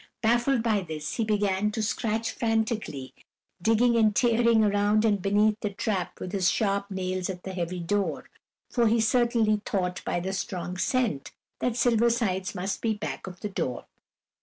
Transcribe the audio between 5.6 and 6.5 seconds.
the trap with his